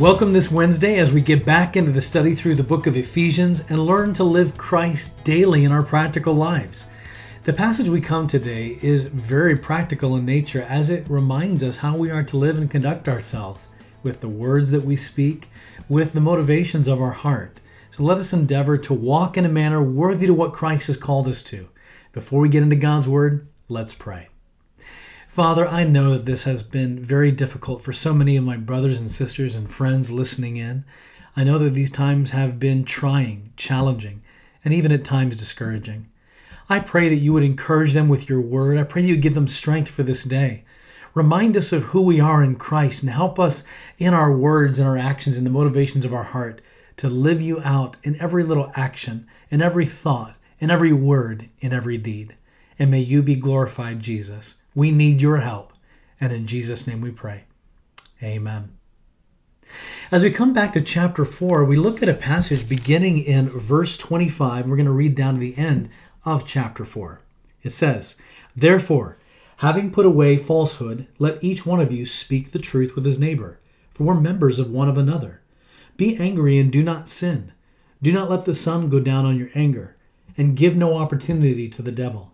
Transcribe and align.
Welcome 0.00 0.32
this 0.32 0.50
Wednesday 0.50 0.98
as 0.98 1.12
we 1.12 1.20
get 1.20 1.46
back 1.46 1.76
into 1.76 1.92
the 1.92 2.00
study 2.00 2.34
through 2.34 2.56
the 2.56 2.64
book 2.64 2.88
of 2.88 2.96
Ephesians 2.96 3.64
and 3.70 3.78
learn 3.78 4.12
to 4.14 4.24
live 4.24 4.58
Christ 4.58 5.22
daily 5.22 5.64
in 5.64 5.70
our 5.70 5.84
practical 5.84 6.34
lives. 6.34 6.88
The 7.44 7.52
passage 7.52 7.88
we 7.88 8.00
come 8.00 8.26
today 8.26 8.76
is 8.82 9.04
very 9.04 9.56
practical 9.56 10.16
in 10.16 10.26
nature 10.26 10.66
as 10.68 10.90
it 10.90 11.08
reminds 11.08 11.62
us 11.62 11.76
how 11.76 11.96
we 11.96 12.10
are 12.10 12.24
to 12.24 12.36
live 12.36 12.58
and 12.58 12.68
conduct 12.68 13.08
ourselves 13.08 13.68
with 14.02 14.20
the 14.20 14.28
words 14.28 14.72
that 14.72 14.84
we 14.84 14.96
speak, 14.96 15.48
with 15.88 16.12
the 16.12 16.20
motivations 16.20 16.88
of 16.88 17.00
our 17.00 17.12
heart. 17.12 17.60
So 17.90 18.02
let 18.02 18.18
us 18.18 18.32
endeavor 18.32 18.76
to 18.76 18.92
walk 18.92 19.36
in 19.36 19.44
a 19.44 19.48
manner 19.48 19.80
worthy 19.80 20.26
to 20.26 20.34
what 20.34 20.52
Christ 20.52 20.88
has 20.88 20.96
called 20.96 21.28
us 21.28 21.40
to. 21.44 21.68
Before 22.12 22.40
we 22.40 22.48
get 22.48 22.64
into 22.64 22.74
God's 22.74 23.06
word, 23.06 23.46
let's 23.68 23.94
pray. 23.94 24.28
Father, 25.34 25.66
I 25.66 25.82
know 25.82 26.12
that 26.12 26.26
this 26.26 26.44
has 26.44 26.62
been 26.62 27.04
very 27.04 27.32
difficult 27.32 27.82
for 27.82 27.92
so 27.92 28.14
many 28.14 28.36
of 28.36 28.44
my 28.44 28.56
brothers 28.56 29.00
and 29.00 29.10
sisters 29.10 29.56
and 29.56 29.68
friends 29.68 30.12
listening 30.12 30.56
in. 30.58 30.84
I 31.36 31.42
know 31.42 31.58
that 31.58 31.70
these 31.70 31.90
times 31.90 32.30
have 32.30 32.60
been 32.60 32.84
trying, 32.84 33.50
challenging, 33.56 34.22
and 34.64 34.72
even 34.72 34.92
at 34.92 35.04
times 35.04 35.34
discouraging. 35.34 36.06
I 36.68 36.78
pray 36.78 37.08
that 37.08 37.16
you 37.16 37.32
would 37.32 37.42
encourage 37.42 37.94
them 37.94 38.08
with 38.08 38.28
your 38.28 38.40
word. 38.40 38.78
I 38.78 38.84
pray 38.84 39.02
you 39.02 39.14
would 39.14 39.22
give 39.22 39.34
them 39.34 39.48
strength 39.48 39.90
for 39.90 40.04
this 40.04 40.22
day. 40.22 40.62
Remind 41.14 41.56
us 41.56 41.72
of 41.72 41.82
who 41.82 42.02
we 42.02 42.20
are 42.20 42.40
in 42.40 42.54
Christ 42.54 43.02
and 43.02 43.10
help 43.10 43.40
us 43.40 43.64
in 43.98 44.14
our 44.14 44.30
words 44.30 44.78
and 44.78 44.86
our 44.86 44.96
actions 44.96 45.36
and 45.36 45.44
the 45.44 45.50
motivations 45.50 46.04
of 46.04 46.14
our 46.14 46.22
heart 46.22 46.62
to 46.98 47.08
live 47.08 47.42
you 47.42 47.60
out 47.62 47.96
in 48.04 48.14
every 48.20 48.44
little 48.44 48.70
action, 48.76 49.26
in 49.50 49.60
every 49.60 49.84
thought, 49.84 50.36
in 50.60 50.70
every 50.70 50.92
word, 50.92 51.50
in 51.58 51.72
every 51.72 51.98
deed. 51.98 52.36
And 52.78 52.88
may 52.88 53.00
you 53.00 53.20
be 53.20 53.34
glorified, 53.34 53.98
Jesus. 53.98 54.58
We 54.74 54.90
need 54.90 55.22
your 55.22 55.38
help. 55.38 55.72
And 56.20 56.32
in 56.32 56.46
Jesus' 56.46 56.86
name 56.86 57.00
we 57.00 57.10
pray. 57.10 57.44
Amen. 58.22 58.76
As 60.10 60.22
we 60.22 60.30
come 60.30 60.52
back 60.52 60.72
to 60.72 60.80
chapter 60.80 61.24
4, 61.24 61.64
we 61.64 61.76
look 61.76 62.02
at 62.02 62.08
a 62.08 62.14
passage 62.14 62.68
beginning 62.68 63.18
in 63.18 63.48
verse 63.48 63.96
25. 63.96 64.66
We're 64.66 64.76
going 64.76 64.86
to 64.86 64.92
read 64.92 65.14
down 65.14 65.34
to 65.34 65.40
the 65.40 65.56
end 65.56 65.88
of 66.24 66.46
chapter 66.46 66.84
4. 66.84 67.20
It 67.62 67.70
says, 67.70 68.16
Therefore, 68.54 69.18
having 69.58 69.90
put 69.90 70.06
away 70.06 70.36
falsehood, 70.36 71.06
let 71.18 71.42
each 71.42 71.64
one 71.64 71.80
of 71.80 71.90
you 71.90 72.04
speak 72.06 72.52
the 72.52 72.58
truth 72.58 72.94
with 72.94 73.04
his 73.04 73.18
neighbor, 73.18 73.58
for 73.92 74.04
we're 74.04 74.20
members 74.20 74.58
of 74.58 74.70
one 74.70 74.88
of 74.88 74.98
another. 74.98 75.40
Be 75.96 76.16
angry 76.16 76.58
and 76.58 76.70
do 76.70 76.82
not 76.82 77.08
sin. 77.08 77.52
Do 78.02 78.12
not 78.12 78.30
let 78.30 78.44
the 78.44 78.54
sun 78.54 78.90
go 78.90 79.00
down 79.00 79.24
on 79.24 79.38
your 79.38 79.50
anger, 79.54 79.96
and 80.36 80.56
give 80.56 80.76
no 80.76 80.96
opportunity 80.96 81.68
to 81.70 81.80
the 81.80 81.92
devil. 81.92 82.33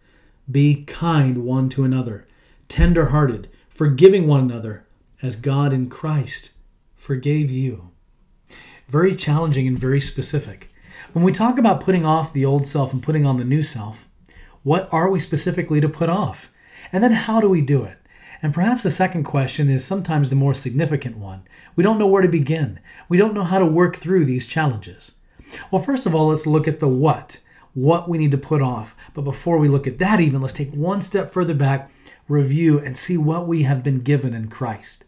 Be 0.49 0.83
kind 0.85 1.43
one 1.43 1.69
to 1.69 1.83
another, 1.83 2.27
tender 2.67 3.07
hearted, 3.07 3.49
forgiving 3.69 4.27
one 4.27 4.41
another, 4.41 4.85
as 5.21 5.35
God 5.35 5.73
in 5.73 5.89
Christ 5.89 6.51
forgave 6.95 7.49
you. 7.49 7.91
Very 8.87 9.15
challenging 9.15 9.67
and 9.67 9.77
very 9.77 10.01
specific. 10.01 10.71
When 11.13 11.23
we 11.23 11.31
talk 11.31 11.57
about 11.57 11.81
putting 11.81 12.05
off 12.05 12.31
the 12.31 12.45
old 12.45 12.65
self 12.65 12.93
and 12.93 13.01
putting 13.01 13.25
on 13.25 13.37
the 13.37 13.43
new 13.43 13.63
self, 13.63 14.07
what 14.63 14.87
are 14.91 15.09
we 15.09 15.19
specifically 15.19 15.81
to 15.81 15.89
put 15.89 16.09
off? 16.09 16.49
And 16.91 17.03
then 17.03 17.13
how 17.13 17.41
do 17.41 17.49
we 17.49 17.61
do 17.61 17.83
it? 17.83 17.97
And 18.41 18.53
perhaps 18.53 18.83
the 18.83 18.91
second 18.91 19.23
question 19.23 19.69
is 19.69 19.83
sometimes 19.85 20.29
the 20.29 20.35
more 20.35 20.53
significant 20.53 21.17
one. 21.17 21.43
We 21.75 21.83
don't 21.83 21.99
know 21.99 22.07
where 22.07 22.21
to 22.21 22.27
begin. 22.27 22.79
We 23.07 23.17
don't 23.17 23.33
know 23.33 23.43
how 23.43 23.59
to 23.59 23.65
work 23.65 23.95
through 23.95 24.25
these 24.25 24.47
challenges. 24.47 25.13
Well, 25.69 25.81
first 25.81 26.05
of 26.05 26.15
all, 26.15 26.27
let's 26.27 26.47
look 26.47 26.67
at 26.67 26.79
the 26.79 26.87
what 26.87 27.39
what 27.73 28.09
we 28.09 28.17
need 28.17 28.31
to 28.31 28.37
put 28.37 28.61
off. 28.61 28.95
But 29.13 29.23
before 29.23 29.57
we 29.57 29.67
look 29.67 29.87
at 29.87 29.99
that, 29.99 30.19
even, 30.19 30.41
let's 30.41 30.53
take 30.53 30.71
one 30.73 31.01
step 31.01 31.31
further 31.31 31.53
back, 31.53 31.91
review, 32.27 32.79
and 32.79 32.97
see 32.97 33.17
what 33.17 33.47
we 33.47 33.63
have 33.63 33.83
been 33.83 33.99
given 33.99 34.33
in 34.33 34.49
Christ. 34.49 35.05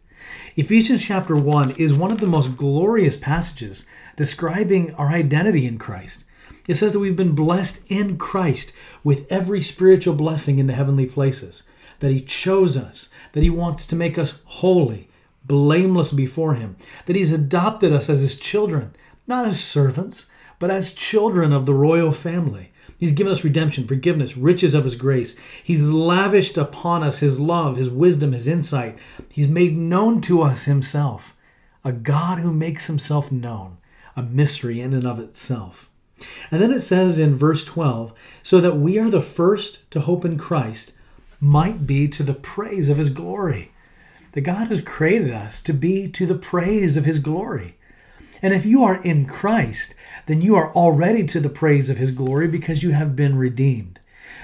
Ephesians 0.55 1.05
chapter 1.05 1.35
1 1.35 1.71
is 1.71 1.93
one 1.93 2.11
of 2.11 2.19
the 2.19 2.27
most 2.27 2.55
glorious 2.55 3.17
passages 3.17 3.85
describing 4.15 4.93
our 4.95 5.09
identity 5.09 5.65
in 5.65 5.77
Christ. 5.77 6.25
It 6.67 6.75
says 6.75 6.93
that 6.93 6.99
we've 6.99 7.15
been 7.15 7.35
blessed 7.35 7.83
in 7.91 8.17
Christ 8.17 8.73
with 9.03 9.29
every 9.29 9.61
spiritual 9.61 10.15
blessing 10.15 10.59
in 10.59 10.67
the 10.67 10.73
heavenly 10.73 11.05
places, 11.05 11.63
that 11.99 12.11
He 12.11 12.21
chose 12.21 12.77
us, 12.77 13.09
that 13.33 13.43
He 13.43 13.49
wants 13.49 13.85
to 13.87 13.95
make 13.97 14.17
us 14.17 14.39
holy, 14.45 15.09
blameless 15.45 16.11
before 16.13 16.53
Him, 16.53 16.77
that 17.05 17.17
He's 17.17 17.33
adopted 17.33 17.91
us 17.91 18.09
as 18.09 18.21
His 18.21 18.37
children, 18.37 18.93
not 19.27 19.45
as 19.45 19.61
servants, 19.61 20.29
but 20.59 20.71
as 20.71 20.93
children 20.93 21.51
of 21.51 21.65
the 21.65 21.73
royal 21.73 22.11
family. 22.11 22.71
He's 22.97 23.11
given 23.11 23.33
us 23.33 23.43
redemption, 23.43 23.85
forgiveness, 23.85 24.37
riches 24.37 24.73
of 24.73 24.85
His 24.85 24.95
grace. 24.95 25.35
He's 25.61 25.89
lavished 25.89 26.57
upon 26.57 27.03
us 27.03 27.19
His 27.19 27.39
love, 27.39 27.75
His 27.75 27.89
wisdom, 27.89 28.31
His 28.31 28.47
insight. 28.47 28.97
He's 29.29 29.47
made 29.47 29.75
known 29.75 30.21
to 30.21 30.41
us 30.41 30.63
Himself, 30.65 31.35
a 31.83 31.91
God 31.91 32.39
who 32.39 32.53
makes 32.53 32.87
Himself 32.87 33.31
known, 33.31 33.77
a 34.15 34.23
mystery 34.23 34.79
in 34.79 34.93
and 34.93 35.05
of 35.05 35.19
itself. 35.19 35.89
And 36.49 36.61
then 36.61 36.71
it 36.71 36.79
says 36.79 37.19
in 37.19 37.35
verse 37.35 37.65
12, 37.65 38.13
so 38.41 38.61
that 38.61 38.77
we 38.77 38.97
are 38.97 39.09
the 39.09 39.21
first 39.21 39.89
to 39.91 40.01
hope 40.01 40.23
in 40.23 40.37
Christ 40.37 40.93
might 41.41 41.85
be 41.85 42.07
to 42.07 42.23
the 42.23 42.33
praise 42.33 42.87
of 42.87 42.97
His 42.97 43.09
glory. 43.09 43.71
That 44.31 44.41
God 44.41 44.67
has 44.67 44.81
created 44.81 45.31
us 45.31 45.61
to 45.63 45.73
be 45.73 46.07
to 46.09 46.25
the 46.25 46.35
praise 46.35 46.95
of 46.95 47.05
His 47.05 47.19
glory. 47.19 47.77
And 48.43 48.53
if 48.53 48.65
you 48.65 48.83
are 48.83 49.01
in 49.01 49.25
Christ, 49.25 49.95
then 50.25 50.41
you 50.41 50.55
are 50.55 50.71
already 50.75 51.23
to 51.23 51.39
the 51.39 51.49
praise 51.49 51.89
of 51.89 51.97
his 51.97 52.11
glory 52.11 52.47
because 52.47 52.83
you 52.83 52.91
have 52.91 53.15
been 53.15 53.37
redeemed. 53.37 54.01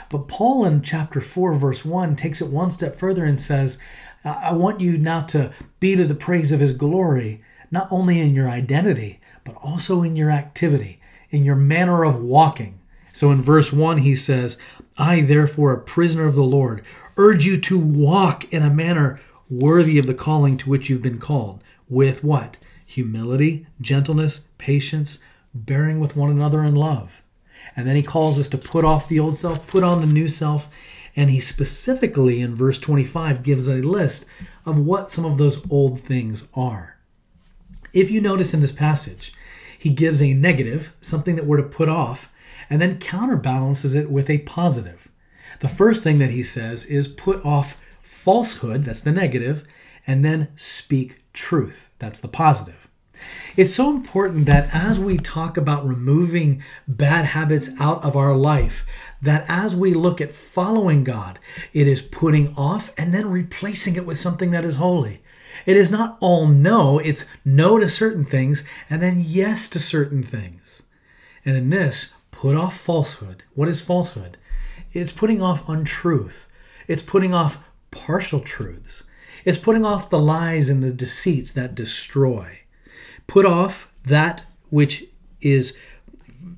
But 0.09 0.29
Paul 0.29 0.65
in 0.65 0.81
chapter 0.81 1.19
4, 1.19 1.53
verse 1.53 1.83
1 1.85 2.15
takes 2.15 2.41
it 2.41 2.49
one 2.49 2.71
step 2.71 2.95
further 2.95 3.25
and 3.25 3.39
says, 3.39 3.77
I 4.23 4.53
want 4.53 4.79
you 4.79 4.97
now 4.97 5.21
to 5.23 5.51
be 5.79 5.95
to 5.95 6.05
the 6.05 6.15
praise 6.15 6.51
of 6.51 6.61
his 6.61 6.71
glory, 6.71 7.41
not 7.71 7.87
only 7.91 8.19
in 8.19 8.33
your 8.33 8.49
identity, 8.49 9.19
but 9.43 9.55
also 9.61 10.01
in 10.01 10.15
your 10.15 10.31
activity, 10.31 11.01
in 11.29 11.43
your 11.43 11.55
manner 11.55 12.03
of 12.05 12.21
walking. 12.21 12.79
So 13.11 13.31
in 13.31 13.41
verse 13.41 13.73
1, 13.73 13.99
he 13.99 14.15
says, 14.15 14.57
I, 14.97 15.21
therefore, 15.21 15.73
a 15.73 15.81
prisoner 15.81 16.25
of 16.25 16.35
the 16.35 16.41
Lord, 16.41 16.83
urge 17.17 17.45
you 17.45 17.59
to 17.61 17.77
walk 17.77 18.51
in 18.53 18.63
a 18.63 18.73
manner 18.73 19.19
worthy 19.49 19.97
of 19.99 20.05
the 20.05 20.13
calling 20.13 20.55
to 20.57 20.69
which 20.69 20.89
you've 20.89 21.01
been 21.01 21.19
called. 21.19 21.61
With 21.89 22.23
what? 22.23 22.57
Humility, 22.89 23.67
gentleness, 23.79 24.47
patience, 24.57 25.19
bearing 25.53 25.99
with 25.99 26.15
one 26.15 26.31
another 26.31 26.63
in 26.63 26.73
love. 26.73 27.23
And 27.75 27.87
then 27.87 27.95
he 27.95 28.01
calls 28.01 28.39
us 28.39 28.47
to 28.49 28.57
put 28.57 28.83
off 28.83 29.07
the 29.07 29.19
old 29.19 29.37
self, 29.37 29.67
put 29.67 29.83
on 29.83 30.01
the 30.01 30.07
new 30.07 30.27
self. 30.27 30.67
And 31.15 31.29
he 31.29 31.39
specifically 31.39 32.41
in 32.41 32.55
verse 32.55 32.79
25 32.79 33.43
gives 33.43 33.67
a 33.67 33.75
list 33.75 34.25
of 34.65 34.79
what 34.79 35.11
some 35.11 35.23
of 35.23 35.37
those 35.37 35.63
old 35.69 35.99
things 35.99 36.47
are. 36.55 36.97
If 37.93 38.09
you 38.09 38.21
notice 38.21 38.55
in 38.55 38.61
this 38.61 38.71
passage, 38.71 39.33
he 39.77 39.91
gives 39.91 40.19
a 40.19 40.33
negative, 40.33 40.91
something 40.99 41.35
that 41.35 41.45
we're 41.45 41.57
to 41.57 41.63
put 41.63 41.89
off, 41.89 42.31
and 42.71 42.81
then 42.81 42.97
counterbalances 42.97 43.93
it 43.93 44.09
with 44.09 44.31
a 44.31 44.39
positive. 44.39 45.09
The 45.59 45.67
first 45.67 46.01
thing 46.01 46.17
that 46.17 46.31
he 46.31 46.41
says 46.41 46.85
is 46.85 47.07
put 47.07 47.45
off 47.45 47.77
falsehood, 48.29 48.83
that's 48.83 49.01
the 49.01 49.11
negative, 49.11 49.63
and 50.05 50.23
then 50.23 50.49
speak 50.55 51.23
truth, 51.33 51.89
that's 51.97 52.19
the 52.19 52.27
positive. 52.27 52.87
It's 53.57 53.73
so 53.73 53.89
important 53.89 54.45
that 54.45 54.69
as 54.71 54.99
we 54.99 55.17
talk 55.17 55.57
about 55.57 55.87
removing 55.87 56.61
bad 56.87 57.25
habits 57.25 57.71
out 57.79 58.03
of 58.03 58.15
our 58.15 58.35
life, 58.35 58.85
that 59.19 59.45
as 59.47 59.75
we 59.75 59.95
look 59.95 60.21
at 60.21 60.35
following 60.35 61.03
God, 61.03 61.39
it 61.73 61.87
is 61.87 62.03
putting 62.03 62.53
off 62.53 62.93
and 62.99 63.11
then 63.11 63.31
replacing 63.31 63.95
it 63.95 64.05
with 64.05 64.19
something 64.19 64.51
that 64.51 64.63
is 64.63 64.75
holy. 64.75 65.23
It 65.65 65.75
is 65.75 65.89
not 65.89 66.15
all 66.19 66.45
no, 66.45 66.99
it's 66.99 67.25
no 67.43 67.79
to 67.79 67.89
certain 67.89 68.25
things 68.25 68.63
and 68.91 69.01
then 69.01 69.23
yes 69.25 69.67
to 69.69 69.79
certain 69.79 70.21
things. 70.21 70.83
And 71.43 71.57
in 71.57 71.71
this, 71.71 72.13
put 72.29 72.55
off 72.55 72.79
falsehood. 72.79 73.41
What 73.55 73.69
is 73.69 73.81
falsehood? 73.81 74.37
It's 74.93 75.11
putting 75.11 75.41
off 75.41 75.67
untruth, 75.67 76.45
it's 76.87 77.01
putting 77.01 77.33
off 77.33 77.57
partial 77.91 78.39
truths, 78.39 79.03
it's 79.45 79.57
putting 79.57 79.85
off 79.85 80.09
the 80.09 80.19
lies 80.19 80.69
and 80.69 80.83
the 80.83 80.93
deceits 80.93 81.51
that 81.51 81.75
destroy 81.75 82.59
put 83.29 83.45
off 83.45 83.89
that 84.05 84.43
which 84.69 85.05
is 85.39 85.77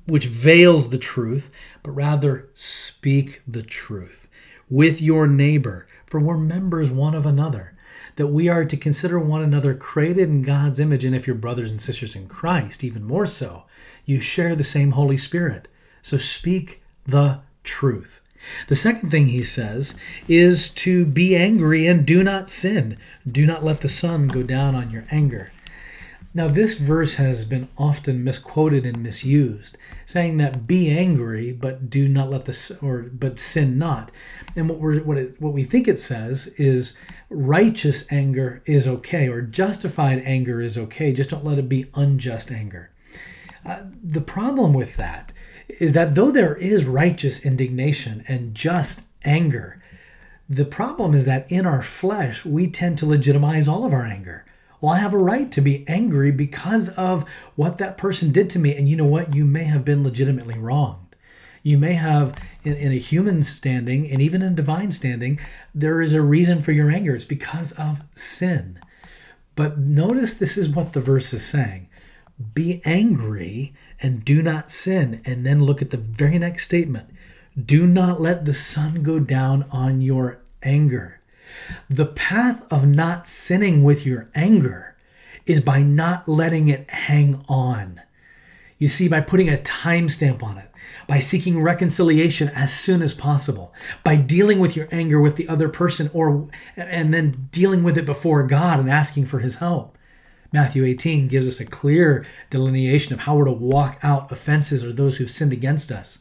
which 0.06 0.26
veils 0.26 0.90
the 0.90 0.98
truth, 0.98 1.52
but 1.84 1.92
rather 1.92 2.48
speak 2.54 3.42
the 3.46 3.62
truth 3.62 4.28
with 4.68 5.00
your 5.00 5.28
neighbor, 5.28 5.86
for 6.06 6.18
we're 6.18 6.36
members 6.36 6.90
one 6.90 7.14
of 7.14 7.26
another. 7.26 7.76
That 8.16 8.28
we 8.28 8.48
are 8.48 8.64
to 8.64 8.76
consider 8.76 9.18
one 9.18 9.42
another 9.42 9.74
created 9.74 10.28
in 10.28 10.42
God's 10.42 10.80
image, 10.80 11.04
and 11.04 11.14
if 11.14 11.26
you're 11.26 11.36
brothers 11.36 11.70
and 11.70 11.80
sisters 11.80 12.16
in 12.16 12.26
Christ, 12.26 12.82
even 12.82 13.04
more 13.04 13.26
so, 13.26 13.64
you 14.04 14.20
share 14.20 14.56
the 14.56 14.64
same 14.64 14.92
Holy 14.92 15.16
Spirit. 15.16 15.68
So 16.00 16.16
speak 16.16 16.82
the 17.06 17.40
truth. 17.64 18.21
The 18.68 18.74
second 18.74 19.10
thing 19.10 19.28
he 19.28 19.42
says 19.42 19.94
is 20.28 20.68
to 20.70 21.04
be 21.04 21.36
angry 21.36 21.86
and 21.86 22.06
do 22.06 22.22
not 22.22 22.48
sin. 22.48 22.96
Do 23.30 23.46
not 23.46 23.64
let 23.64 23.80
the 23.80 23.88
sun 23.88 24.28
go 24.28 24.42
down 24.42 24.74
on 24.74 24.90
your 24.90 25.04
anger. 25.10 25.52
Now, 26.34 26.48
this 26.48 26.76
verse 26.76 27.16
has 27.16 27.44
been 27.44 27.68
often 27.76 28.24
misquoted 28.24 28.86
and 28.86 29.02
misused, 29.02 29.76
saying 30.06 30.38
that 30.38 30.66
be 30.66 30.90
angry, 30.90 31.52
but 31.52 31.90
do 31.90 32.08
not 32.08 32.30
let 32.30 32.46
the 32.46 32.78
or 32.80 33.02
but 33.02 33.38
sin 33.38 33.76
not. 33.76 34.10
And 34.56 34.68
what 34.68 34.80
we 34.80 35.00
what 35.00 35.18
it, 35.18 35.40
what 35.40 35.52
we 35.52 35.64
think 35.64 35.88
it 35.88 35.98
says 35.98 36.46
is 36.56 36.96
righteous 37.28 38.10
anger 38.10 38.62
is 38.64 38.86
okay, 38.86 39.28
or 39.28 39.42
justified 39.42 40.22
anger 40.24 40.62
is 40.62 40.78
okay. 40.78 41.12
Just 41.12 41.28
don't 41.28 41.44
let 41.44 41.58
it 41.58 41.68
be 41.68 41.90
unjust 41.94 42.50
anger. 42.50 42.90
Uh, 43.66 43.82
the 44.02 44.22
problem 44.22 44.72
with 44.72 44.96
that 44.96 45.32
is 45.80 45.92
that 45.92 46.14
though 46.14 46.30
there 46.30 46.56
is 46.56 46.84
righteous 46.84 47.44
indignation 47.44 48.24
and 48.28 48.54
just 48.54 49.04
anger, 49.24 49.82
the 50.48 50.64
problem 50.64 51.14
is 51.14 51.24
that 51.24 51.50
in 51.50 51.66
our 51.66 51.82
flesh 51.82 52.44
we 52.44 52.68
tend 52.68 52.98
to 52.98 53.06
legitimize 53.06 53.68
all 53.68 53.84
of 53.84 53.92
our 53.92 54.04
anger 54.04 54.44
well, 54.82 54.94
I 54.94 54.98
have 54.98 55.14
a 55.14 55.18
right 55.18 55.50
to 55.52 55.60
be 55.60 55.84
angry 55.86 56.32
because 56.32 56.88
of 56.96 57.24
what 57.54 57.78
that 57.78 57.96
person 57.96 58.32
did 58.32 58.50
to 58.50 58.58
me. 58.58 58.76
And 58.76 58.88
you 58.88 58.96
know 58.96 59.06
what? 59.06 59.32
You 59.32 59.44
may 59.44 59.62
have 59.62 59.84
been 59.84 60.02
legitimately 60.02 60.58
wronged. 60.58 61.14
You 61.62 61.78
may 61.78 61.92
have, 61.92 62.34
in, 62.64 62.74
in 62.74 62.90
a 62.90 62.96
human 62.96 63.44
standing 63.44 64.10
and 64.10 64.20
even 64.20 64.42
in 64.42 64.56
divine 64.56 64.90
standing, 64.90 65.38
there 65.72 66.02
is 66.02 66.12
a 66.12 66.20
reason 66.20 66.60
for 66.60 66.72
your 66.72 66.90
anger. 66.90 67.14
It's 67.14 67.24
because 67.24 67.70
of 67.72 68.02
sin. 68.16 68.80
But 69.54 69.78
notice 69.78 70.34
this 70.34 70.58
is 70.58 70.68
what 70.68 70.94
the 70.94 71.00
verse 71.00 71.32
is 71.32 71.44
saying 71.44 71.88
be 72.54 72.82
angry 72.84 73.74
and 74.00 74.24
do 74.24 74.42
not 74.42 74.70
sin. 74.70 75.20
And 75.24 75.46
then 75.46 75.64
look 75.64 75.82
at 75.82 75.90
the 75.90 75.96
very 75.96 76.38
next 76.38 76.64
statement 76.64 77.08
do 77.66 77.86
not 77.86 78.20
let 78.20 78.46
the 78.46 78.54
sun 78.54 79.02
go 79.02 79.18
down 79.18 79.64
on 79.70 80.00
your 80.00 80.40
anger. 80.62 81.20
The 81.90 82.06
path 82.06 82.70
of 82.72 82.86
not 82.86 83.26
sinning 83.26 83.84
with 83.84 84.06
your 84.06 84.30
anger 84.34 84.96
is 85.44 85.60
by 85.60 85.82
not 85.82 86.28
letting 86.28 86.68
it 86.68 86.88
hang 86.88 87.44
on. 87.48 88.00
You 88.78 88.88
see, 88.88 89.06
by 89.06 89.20
putting 89.20 89.48
a 89.48 89.58
timestamp 89.58 90.42
on 90.42 90.58
it, 90.58 90.70
by 91.06 91.18
seeking 91.18 91.60
reconciliation 91.60 92.48
as 92.48 92.72
soon 92.72 93.02
as 93.02 93.14
possible, 93.14 93.72
by 94.02 94.16
dealing 94.16 94.58
with 94.58 94.74
your 94.74 94.88
anger 94.90 95.20
with 95.20 95.36
the 95.36 95.48
other 95.48 95.68
person 95.68 96.10
or 96.12 96.48
and 96.76 97.12
then 97.12 97.48
dealing 97.52 97.82
with 97.82 97.98
it 97.98 98.06
before 98.06 98.42
God 98.44 98.80
and 98.80 98.90
asking 98.90 99.26
for 99.26 99.40
his 99.40 99.56
help. 99.56 99.96
Matthew 100.52 100.84
18 100.84 101.28
gives 101.28 101.48
us 101.48 101.60
a 101.60 101.66
clear 101.66 102.26
delineation 102.50 103.14
of 103.14 103.20
how 103.20 103.36
we're 103.36 103.46
to 103.46 103.52
walk 103.52 103.98
out 104.02 104.30
offenses 104.30 104.84
or 104.84 104.92
those 104.92 105.16
who've 105.16 105.30
sinned 105.30 105.52
against 105.52 105.90
us. 105.90 106.18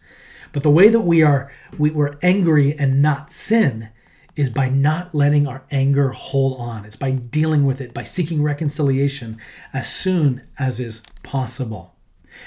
But 0.54 0.64
the 0.64 0.72
way 0.72 0.90
that 0.90 1.02
we 1.02 1.22
are 1.22 1.52
we, 1.78 1.92
we're 1.92 2.18
angry 2.22 2.74
and 2.78 3.02
not 3.02 3.32
sin 3.32 3.90
is 4.36 4.50
by 4.50 4.70
not 4.70 5.14
letting 5.14 5.48
our 5.48 5.64
anger 5.72 6.12
hold 6.12 6.60
on. 6.60 6.86
It's 6.86 6.96
by 6.96 7.12
dealing 7.12 7.66
with 7.66 7.82
it, 7.82 7.94
by 7.94 8.04
seeking 8.04 8.42
reconciliation 8.42 9.38
as 9.74 9.94
soon 9.94 10.48
as 10.58 10.80
is 10.80 11.04
possible. 11.24 11.96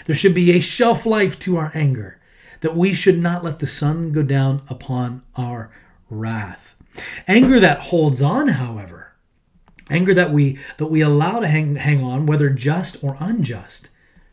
There 0.07 0.17
should 0.17 0.35
be 0.35 0.53
a 0.53 0.61
shelf 0.61 1.05
life 1.05 1.39
to 1.41 1.57
our 1.57 1.71
anger, 1.75 2.21
that 2.61 2.77
we 2.77 2.95
should 2.95 3.19
not 3.19 3.45
let 3.45 3.59
the 3.59 3.67
sun 3.67 4.13
go 4.13 4.23
down 4.23 4.63
upon 4.69 5.23
our 5.37 5.71
wrath. 6.09 6.75
Anger 7.29 7.61
that 7.61 7.81
holds 7.81 8.23
on, 8.23 8.49
however, 8.49 9.04
anger 9.91 10.15
that 10.15 10.33
we 10.33 10.59
that 10.79 10.87
we 10.87 11.01
allow 11.01 11.41
to 11.41 11.49
hang, 11.49 11.77
hang 11.77 12.03
on, 12.03 12.27
whether 12.27 12.51
just 12.51 13.03
or 13.03 13.17
unjust, 13.21 13.91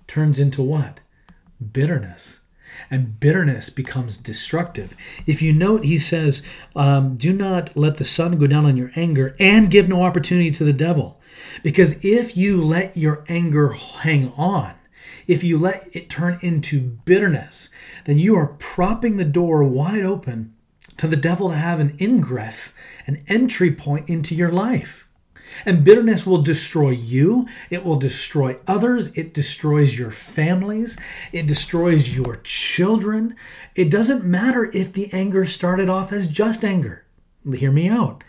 turns 0.08 0.40
into 0.40 0.62
what? 0.62 1.00
Bitterness 1.72 2.42
and 2.90 3.20
bitterness 3.20 3.70
becomes 3.70 4.18
destructive. 4.18 4.96
If 5.26 5.42
you 5.42 5.54
note, 5.54 5.84
he 5.84 6.00
says, 6.00 6.42
um, 6.76 7.16
Do 7.16 7.34
not 7.34 7.76
let 7.76 7.98
the 7.98 8.04
sun 8.04 8.38
go 8.38 8.48
down 8.48 8.66
on 8.66 8.78
your 8.78 8.92
anger 8.96 9.36
and 9.40 9.72
give 9.72 9.90
no 9.90 10.04
opportunity 10.04 10.52
to 10.52 10.64
the 10.64 10.74
devil. 10.74 11.20
Because 11.64 12.04
if 12.04 12.36
you 12.38 12.64
let 12.64 12.98
your 12.98 13.24
anger 13.28 13.70
hang 13.70 14.32
on, 14.34 14.76
if 15.28 15.44
you 15.44 15.58
let 15.58 15.96
it 15.96 16.10
turn 16.10 16.40
into 16.42 16.80
bitterness, 16.82 17.70
then 18.06 18.20
you 18.20 18.36
are 18.36 18.56
propping 18.60 19.18
the 19.18 19.26
door 19.26 19.64
wide 19.64 20.04
open 20.04 20.54
to 20.98 21.08
the 21.08 21.16
devil 21.16 21.50
to 21.50 21.56
have 21.56 21.80
an 21.80 21.96
ingress, 22.00 22.78
an 23.08 23.24
entry 23.28 23.72
point 23.72 24.10
into 24.10 24.36
your 24.36 24.52
life. 24.52 25.08
And 25.66 25.84
bitterness 25.84 26.26
will 26.26 26.42
destroy 26.42 26.92
you. 26.92 27.48
It 27.70 27.86
will 27.86 27.98
destroy 27.98 28.58
others. 28.68 29.16
It 29.18 29.34
destroys 29.34 29.98
your 29.98 30.12
families. 30.12 30.98
It 31.32 31.48
destroys 31.48 32.16
your 32.16 32.38
children. 32.44 33.36
It 33.76 33.90
doesn't 33.90 34.26
matter 34.26 34.70
if 34.74 34.94
the 34.94 35.12
anger 35.14 35.46
started 35.46 35.90
off 35.90 36.12
as 36.12 36.28
just 36.28 36.64
anger. 36.64 37.06
Hear 37.54 37.72
me 37.72 37.90
out. 37.90 38.24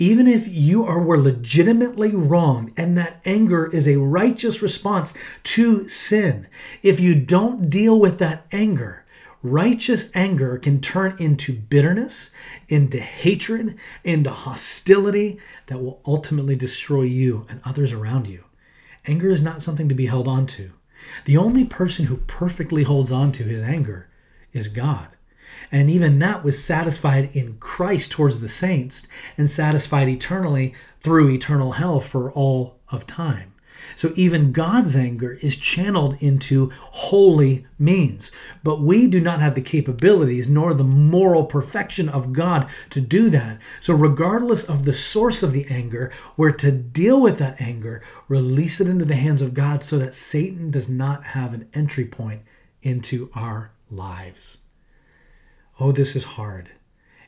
Even 0.00 0.28
if 0.28 0.46
you 0.46 0.84
are 0.84 1.02
were 1.02 1.18
legitimately 1.18 2.14
wronged 2.14 2.72
and 2.76 2.96
that 2.96 3.20
anger 3.24 3.66
is 3.66 3.88
a 3.88 3.98
righteous 3.98 4.62
response 4.62 5.12
to 5.42 5.88
sin, 5.88 6.46
if 6.84 7.00
you 7.00 7.20
don't 7.20 7.68
deal 7.68 7.98
with 7.98 8.18
that 8.18 8.46
anger, 8.52 9.04
Righteous 9.42 10.10
anger 10.14 10.58
can 10.58 10.80
turn 10.80 11.14
into 11.20 11.52
bitterness, 11.52 12.32
into 12.68 12.98
hatred, 12.98 13.76
into 14.02 14.30
hostility 14.30 15.38
that 15.66 15.80
will 15.80 16.00
ultimately 16.04 16.56
destroy 16.56 17.02
you 17.02 17.46
and 17.48 17.60
others 17.64 17.92
around 17.92 18.26
you. 18.26 18.44
Anger 19.06 19.30
is 19.30 19.42
not 19.42 19.62
something 19.62 19.88
to 19.88 19.94
be 19.94 20.06
held 20.06 20.26
on 20.26 20.46
to. 20.46 20.72
The 21.24 21.36
only 21.36 21.64
person 21.64 22.06
who 22.06 22.16
perfectly 22.16 22.82
holds 22.82 23.12
on 23.12 23.30
to 23.32 23.44
his 23.44 23.62
anger 23.62 24.08
is 24.52 24.66
God. 24.66 25.08
And 25.70 25.88
even 25.88 26.18
that 26.18 26.42
was 26.42 26.62
satisfied 26.62 27.30
in 27.32 27.58
Christ 27.58 28.10
towards 28.10 28.40
the 28.40 28.48
saints 28.48 29.06
and 29.36 29.48
satisfied 29.48 30.08
eternally 30.08 30.74
through 31.00 31.30
eternal 31.30 31.72
hell 31.72 32.00
for 32.00 32.32
all 32.32 32.78
of 32.90 33.06
time. 33.06 33.54
So 33.96 34.12
even 34.16 34.52
God's 34.52 34.96
anger 34.96 35.38
is 35.42 35.56
channeled 35.56 36.22
into 36.22 36.70
holy 36.80 37.66
means. 37.78 38.32
But 38.62 38.80
we 38.80 39.06
do 39.06 39.20
not 39.20 39.40
have 39.40 39.54
the 39.54 39.60
capabilities 39.60 40.48
nor 40.48 40.74
the 40.74 40.84
moral 40.84 41.44
perfection 41.44 42.08
of 42.08 42.32
God 42.32 42.68
to 42.90 43.00
do 43.00 43.30
that. 43.30 43.58
So, 43.80 43.94
regardless 43.94 44.64
of 44.64 44.84
the 44.84 44.94
source 44.94 45.42
of 45.42 45.52
the 45.52 45.66
anger, 45.68 46.12
we're 46.36 46.52
to 46.52 46.72
deal 46.72 47.20
with 47.20 47.38
that 47.38 47.60
anger, 47.60 48.02
release 48.28 48.80
it 48.80 48.88
into 48.88 49.04
the 49.04 49.16
hands 49.16 49.42
of 49.42 49.54
God 49.54 49.82
so 49.82 49.98
that 49.98 50.14
Satan 50.14 50.70
does 50.70 50.88
not 50.88 51.24
have 51.24 51.54
an 51.54 51.68
entry 51.74 52.04
point 52.04 52.42
into 52.82 53.30
our 53.34 53.72
lives. 53.90 54.60
Oh, 55.80 55.92
this 55.92 56.16
is 56.16 56.24
hard. 56.24 56.70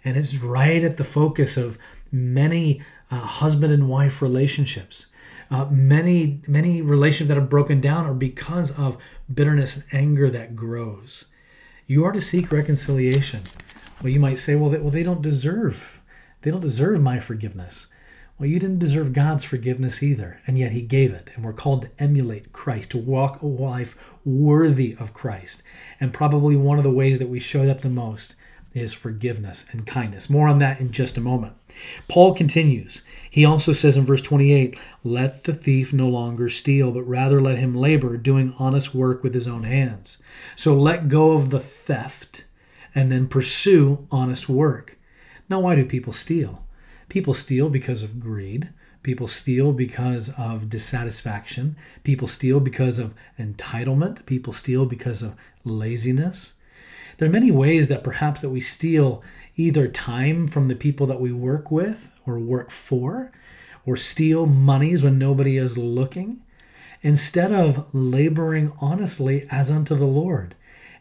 And 0.05 0.17
it's 0.17 0.37
right 0.37 0.83
at 0.83 0.97
the 0.97 1.05
focus 1.05 1.57
of 1.57 1.79
many 2.11 2.83
uh, 3.11 3.19
husband 3.19 3.73
and 3.73 3.89
wife 3.89 4.23
relationships. 4.23 5.09
Uh, 5.51 5.67
many 5.67 6.41
many 6.47 6.81
relationships 6.81 7.29
that 7.29 7.37
have 7.37 7.51
broken 7.51 7.81
down 7.81 8.07
are 8.07 8.15
because 8.15 8.71
of 8.79 8.97
bitterness 9.33 9.77
and 9.77 9.85
anger 9.93 10.31
that 10.31 10.55
grows. 10.55 11.27
You 11.87 12.05
are 12.05 12.13
to 12.13 12.21
seek 12.21 12.53
reconciliation. 12.53 13.43
Well, 14.01 14.13
you 14.13 14.21
might 14.21 14.39
say, 14.39 14.55
well, 14.55 14.71
they, 14.71 14.79
well, 14.79 14.91
they 14.91 15.03
don't 15.03 15.23
deserve 15.23 16.01
they 16.43 16.51
don't 16.51 16.61
deserve 16.61 17.01
my 17.01 17.19
forgiveness. 17.19 17.89
Well, 18.39 18.49
you 18.49 18.59
didn't 18.59 18.79
deserve 18.79 19.13
God's 19.13 19.45
forgiveness 19.45 20.03
either, 20.03 20.41
and 20.47 20.57
yet 20.57 20.73
He 20.73 20.81
gave 20.81 21.13
it. 21.13 21.31
And 21.35 21.45
we're 21.45 21.53
called 21.53 21.83
to 21.83 21.91
emulate 21.99 22.55
Christ, 22.55 22.93
to 22.93 22.99
walk 22.99 23.43
a 23.43 23.47
life 23.47 24.17
worthy 24.25 24.97
of 24.99 25.13
Christ. 25.13 25.63
And 26.01 26.15
probably 26.15 26.57
one 26.57 26.79
of 26.79 26.85
the 26.85 26.91
ways 26.91 27.19
that 27.19 27.29
we 27.29 27.41
show 27.41 27.67
that 27.67 27.83
the 27.83 27.91
most 27.91 28.37
is 28.73 28.93
forgiveness 28.93 29.65
and 29.73 29.87
kindness. 29.87 30.31
More 30.31 30.49
on 30.49 30.59
that 30.59 30.81
in 30.81 30.91
just 30.93 31.17
a 31.17 31.21
moment. 31.21 31.55
Paul 32.09 32.35
continues. 32.35 33.03
He 33.31 33.45
also 33.45 33.73
says 33.73 33.97
in 33.97 34.05
verse 34.05 34.23
28 34.23 34.79
Let 35.05 35.45
the 35.45 35.55
thief 35.55 35.93
no 35.93 36.09
longer 36.09 36.49
steal, 36.49 36.91
but 36.93 37.03
rather 37.03 37.41
let 37.41 37.59
him 37.59 37.75
labor, 37.75 38.17
doing 38.17 38.55
honest 38.59 38.95
work 38.95 39.23
with 39.23 39.35
his 39.35 39.49
own 39.49 39.65
hands. 39.65 40.19
So 40.57 40.75
let 40.75 41.09
go 41.09 41.33
of 41.33 41.51
the 41.51 41.61
theft 41.61 42.45
and 42.95 43.11
then 43.11 43.29
pursue 43.29 44.07
honest 44.11 44.49
work. 44.49 44.99
Now, 45.49 45.61
why 45.61 45.75
do 45.75 45.85
people 45.85 46.13
steal? 46.13 46.65
People 47.09 47.35
steal 47.35 47.69
because 47.69 48.03
of 48.03 48.21
greed. 48.21 48.71
People 49.03 49.29
steal 49.29 49.73
because 49.73 50.29
of 50.37 50.69
dissatisfaction. 50.69 51.77
People 52.05 52.29
steal 52.29 52.61
because 52.61 52.99
of 52.99 53.15
entitlement. 53.39 54.27
People 54.27 54.53
steal 54.53 54.87
because 54.87 55.23
of 55.23 55.35
laziness. 55.65 56.55
There 57.21 57.29
are 57.29 57.33
many 57.33 57.51
ways 57.51 57.89
that 57.89 58.03
perhaps 58.03 58.41
that 58.41 58.49
we 58.49 58.63
steal 58.63 59.23
either 59.57 59.87
time 59.87 60.49
from 60.49 60.69
the 60.69 60.75
people 60.75 61.07
that 61.09 61.21
we 61.21 61.35
work 61.35 61.71
with 61.71 62.11
or 62.27 62.39
work 62.39 62.71
for, 62.71 63.31
or 63.85 63.99
steal 63.99 64.47
monies 64.47 65.03
when 65.03 65.19
nobody 65.19 65.59
is 65.59 65.77
looking, 65.77 66.41
instead 67.03 67.53
of 67.53 67.95
laboring 67.95 68.73
honestly 68.81 69.47
as 69.51 69.71
unto 69.71 69.95
the 69.95 70.07
Lord. 70.07 70.55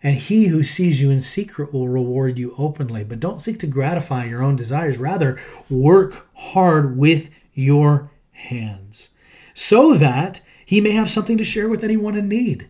And 0.03 0.17
he 0.17 0.47
who 0.47 0.61
sees 0.61 1.01
you 1.01 1.09
in 1.09 1.21
secret 1.21 1.71
will 1.71 1.87
reward 1.87 2.37
you 2.37 2.53
openly. 2.57 3.05
But 3.05 3.21
don't 3.21 3.39
seek 3.39 3.57
to 3.59 3.67
gratify 3.67 4.25
your 4.25 4.43
own 4.43 4.57
desires. 4.57 4.97
Rather, 4.97 5.39
work 5.69 6.27
hard 6.33 6.97
with 6.97 7.29
your 7.53 8.11
hands 8.33 9.11
so 9.53 9.93
that 9.93 10.41
he 10.65 10.81
may 10.81 10.91
have 10.91 11.09
something 11.09 11.37
to 11.37 11.45
share 11.45 11.69
with 11.69 11.85
anyone 11.85 12.17
in 12.17 12.27
need. 12.27 12.67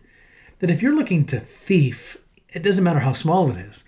That 0.60 0.70
if 0.70 0.82
you're 0.82 0.94
looking 0.94 1.24
to 1.24 1.40
thief, 1.40 2.16
it 2.52 2.62
doesn't 2.62 2.84
matter 2.84 3.00
how 3.00 3.12
small 3.12 3.50
it 3.50 3.56
is, 3.56 3.84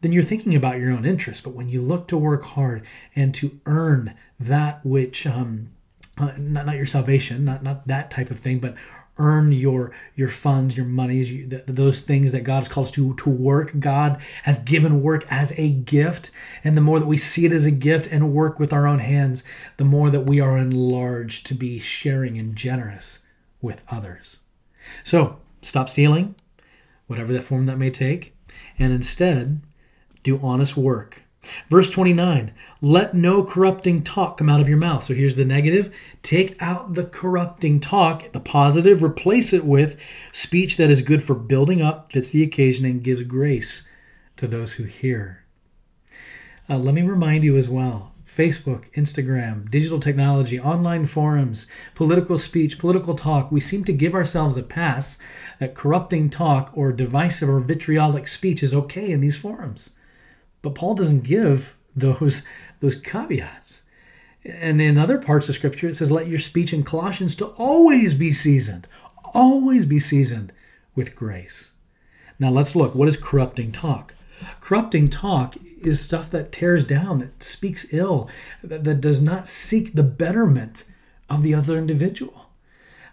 then 0.00 0.12
you're 0.12 0.22
thinking 0.22 0.54
about 0.54 0.78
your 0.78 0.92
own 0.92 1.04
interest. 1.04 1.44
But 1.44 1.54
when 1.54 1.68
you 1.68 1.82
look 1.82 2.08
to 2.08 2.16
work 2.16 2.44
hard 2.44 2.86
and 3.14 3.34
to 3.34 3.58
earn 3.66 4.14
that 4.38 4.84
which, 4.84 5.26
um, 5.26 5.70
uh, 6.18 6.32
not, 6.38 6.66
not 6.66 6.76
your 6.76 6.86
salvation, 6.86 7.44
not, 7.44 7.62
not 7.62 7.86
that 7.86 8.10
type 8.10 8.30
of 8.30 8.38
thing, 8.38 8.58
but 8.58 8.74
earn 9.18 9.50
your 9.52 9.92
your 10.14 10.28
funds, 10.28 10.76
your 10.76 10.86
monies, 10.86 11.32
you, 11.32 11.46
the, 11.46 11.64
those 11.66 12.00
things 12.00 12.32
that 12.32 12.44
God 12.44 12.58
has 12.58 12.68
called 12.68 12.88
us 12.88 12.90
to 12.92 13.14
to 13.14 13.30
work. 13.30 13.72
God 13.78 14.20
has 14.42 14.58
given 14.60 15.02
work 15.02 15.24
as 15.30 15.58
a 15.58 15.70
gift, 15.70 16.30
and 16.62 16.76
the 16.76 16.82
more 16.82 17.00
that 17.00 17.06
we 17.06 17.16
see 17.16 17.46
it 17.46 17.52
as 17.52 17.66
a 17.66 17.70
gift 17.70 18.06
and 18.10 18.34
work 18.34 18.58
with 18.58 18.72
our 18.72 18.86
own 18.86 18.98
hands, 18.98 19.44
the 19.76 19.84
more 19.84 20.10
that 20.10 20.26
we 20.26 20.40
are 20.40 20.58
enlarged 20.58 21.46
to 21.46 21.54
be 21.54 21.78
sharing 21.78 22.38
and 22.38 22.56
generous 22.56 23.26
with 23.62 23.82
others. 23.88 24.40
So 25.02 25.38
stop 25.62 25.88
stealing, 25.88 26.34
whatever 27.06 27.32
that 27.32 27.44
form 27.44 27.66
that 27.66 27.78
may 27.78 27.90
take, 27.90 28.36
and 28.78 28.92
instead 28.92 29.60
do 30.22 30.40
honest 30.42 30.76
work 30.76 31.26
Verse 31.68 31.90
29 31.90 32.52
Let 32.80 33.14
no 33.14 33.44
corrupting 33.44 34.02
talk 34.02 34.38
come 34.38 34.48
out 34.48 34.60
of 34.60 34.68
your 34.68 34.78
mouth. 34.78 35.04
So 35.04 35.14
here's 35.14 35.36
the 35.36 35.44
negative 35.44 35.94
take 36.22 36.60
out 36.60 36.94
the 36.94 37.04
corrupting 37.04 37.80
talk, 37.80 38.32
the 38.32 38.40
positive, 38.40 39.02
replace 39.02 39.52
it 39.52 39.64
with 39.64 39.98
speech 40.32 40.76
that 40.76 40.90
is 40.90 41.02
good 41.02 41.22
for 41.22 41.34
building 41.34 41.82
up, 41.82 42.12
fits 42.12 42.30
the 42.30 42.42
occasion, 42.42 42.84
and 42.84 43.02
gives 43.02 43.22
grace 43.22 43.88
to 44.36 44.46
those 44.46 44.74
who 44.74 44.84
hear. 44.84 45.44
Uh, 46.68 46.76
let 46.76 46.94
me 46.94 47.02
remind 47.02 47.44
you 47.44 47.56
as 47.56 47.68
well 47.68 48.12
Facebook, 48.36 48.92
Instagram, 48.92 49.70
digital 49.70 49.98
technology, 49.98 50.60
online 50.60 51.06
forums, 51.06 51.66
political 51.94 52.36
speech, 52.36 52.78
political 52.78 53.14
talk, 53.14 53.50
we 53.50 53.60
seem 53.60 53.82
to 53.84 53.94
give 53.94 54.14
ourselves 54.14 54.58
a 54.58 54.62
pass 54.62 55.18
that 55.58 55.74
corrupting 55.74 56.28
talk 56.28 56.70
or 56.74 56.92
divisive 56.92 57.48
or 57.48 57.60
vitriolic 57.60 58.28
speech 58.28 58.62
is 58.62 58.74
okay 58.74 59.10
in 59.10 59.20
these 59.20 59.36
forums. 59.36 59.92
But 60.60 60.74
Paul 60.74 60.94
doesn't 60.94 61.24
give 61.24 61.76
those 61.94 62.42
those 62.80 62.96
caveats. 62.96 63.84
And 64.44 64.82
in 64.82 64.98
other 64.98 65.16
parts 65.16 65.48
of 65.48 65.54
scripture 65.54 65.88
it 65.88 65.94
says 65.94 66.12
let 66.12 66.28
your 66.28 66.38
speech 66.38 66.74
in 66.74 66.82
Colossians 66.82 67.36
to 67.36 67.46
always 67.46 68.12
be 68.12 68.32
seasoned, 68.32 68.86
always 69.32 69.86
be 69.86 69.98
seasoned 69.98 70.52
with 70.94 71.16
grace. 71.16 71.72
Now 72.38 72.50
let's 72.50 72.76
look 72.76 72.94
what 72.94 73.08
is 73.08 73.16
corrupting 73.16 73.72
talk? 73.72 74.12
Corrupting 74.60 75.08
talk 75.08 75.56
is 75.80 76.00
stuff 76.00 76.30
that 76.30 76.52
tears 76.52 76.84
down, 76.84 77.18
that 77.18 77.42
speaks 77.42 77.92
ill, 77.92 78.28
that, 78.62 78.84
that 78.84 79.00
does 79.00 79.20
not 79.20 79.46
seek 79.46 79.94
the 79.94 80.02
betterment 80.02 80.84
of 81.28 81.42
the 81.42 81.54
other 81.54 81.78
individual. 81.78 82.46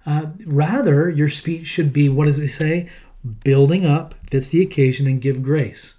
Uh, 0.05 0.27
rather, 0.45 1.09
your 1.09 1.29
speech 1.29 1.67
should 1.67 1.93
be 1.93 2.09
what 2.09 2.25
does 2.25 2.39
it 2.39 2.49
say? 2.49 2.89
Building 3.43 3.85
up, 3.85 4.15
fits 4.29 4.49
the 4.49 4.61
occasion, 4.61 5.07
and 5.07 5.21
give 5.21 5.43
grace 5.43 5.95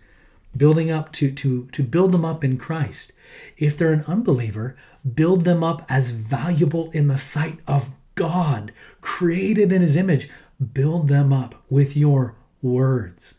building 0.57 0.91
up 0.91 1.13
to, 1.13 1.31
to, 1.33 1.67
to 1.73 1.83
build 1.83 2.13
them 2.13 2.25
up 2.25 2.45
in 2.45 2.57
Christ. 2.59 3.13
If 3.57 3.77
they're 3.77 3.93
an 3.93 4.05
unbeliever, 4.07 4.77
build 5.15 5.45
them 5.45 5.65
up 5.65 5.85
as 5.89 6.11
valuable 6.11 6.91
in 6.93 7.09
the 7.09 7.19
sight 7.19 7.59
of 7.67 7.91
God, 8.15 8.73
created 9.01 9.73
in 9.73 9.81
his 9.81 9.97
image. 9.97 10.29
Build 10.73 11.09
them 11.09 11.33
up 11.33 11.55
with 11.69 11.97
your 11.97 12.37
words, 12.63 13.35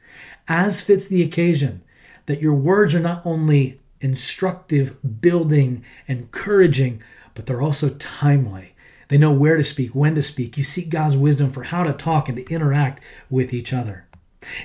as 0.48 0.82
fits 0.82 1.08
the 1.08 1.24
occasion, 1.24 1.84
that 2.26 2.42
your 2.42 2.54
words 2.54 2.94
are 2.96 3.00
not 3.00 3.26
only 3.26 3.80
instructive, 4.02 5.22
building, 5.22 5.84
encouraging, 6.08 7.02
but 7.34 7.46
they're 7.46 7.62
also 7.62 7.90
timely. 7.90 8.76
They 9.08 9.18
know 9.18 9.32
where 9.32 9.58
to 9.58 9.64
speak, 9.64 9.94
when 9.94 10.16
to 10.16 10.24
speak. 10.24 10.58
You 10.58 10.64
seek 10.64 10.90
God's 10.90 11.18
wisdom 11.18 11.52
for 11.52 11.64
how 11.64 11.84
to 11.84 11.94
talk 11.94 12.28
and 12.28 12.38
to 12.38 12.54
interact 12.54 13.02
with 13.30 13.54
each 13.54 13.74
other. 13.74 14.08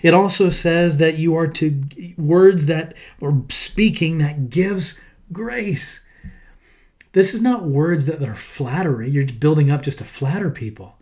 It 0.02 0.14
also 0.14 0.50
says 0.50 0.98
that 0.98 1.18
you 1.18 1.34
are 1.36 1.46
to 1.46 1.82
words 2.16 2.66
that 2.66 2.94
or 3.20 3.44
speaking 3.48 4.18
that 4.18 4.50
gives 4.50 4.98
grace. 5.32 6.04
This 7.12 7.34
is 7.34 7.40
not 7.42 7.64
words 7.64 8.06
that 8.06 8.22
are 8.22 8.34
flattery. 8.34 9.10
You're 9.10 9.26
building 9.26 9.70
up 9.70 9.82
just 9.82 9.98
to 9.98 10.04
flatter 10.04 10.50
people, 10.50 10.98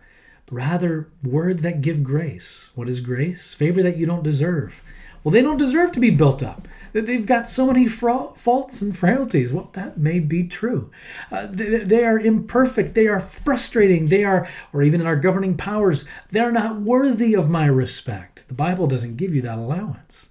rather 0.50 1.08
words 1.22 1.62
that 1.62 1.80
give 1.80 2.02
grace. 2.02 2.70
What 2.74 2.88
is 2.88 3.00
grace? 3.00 3.54
Favor 3.54 3.82
that 3.82 3.96
you 3.96 4.06
don't 4.06 4.22
deserve. 4.22 4.82
Well, 5.22 5.32
they 5.32 5.42
don't 5.42 5.58
deserve 5.58 5.92
to 5.92 6.00
be 6.00 6.10
built 6.10 6.42
up. 6.42 6.68
They've 6.92 7.26
got 7.26 7.48
so 7.48 7.66
many 7.66 7.86
fra- 7.86 8.32
faults 8.34 8.80
and 8.80 8.96
frailties. 8.96 9.52
Well, 9.52 9.70
that 9.74 9.98
may 9.98 10.20
be 10.20 10.44
true. 10.44 10.90
Uh, 11.30 11.46
they, 11.50 11.78
they, 11.80 12.04
are 12.04 12.18
imperfect. 12.18 12.94
They 12.94 13.08
are 13.08 13.20
frustrating. 13.20 14.06
They 14.06 14.24
are, 14.24 14.48
or 14.72 14.82
even 14.82 15.00
in 15.00 15.06
our 15.06 15.16
governing 15.16 15.56
powers, 15.56 16.06
they're 16.30 16.52
not 16.52 16.80
worthy 16.80 17.34
of 17.34 17.50
my 17.50 17.66
respect. 17.66 18.48
The 18.48 18.54
Bible 18.54 18.86
doesn't 18.86 19.16
give 19.16 19.34
you 19.34 19.42
that 19.42 19.58
allowance. 19.58 20.30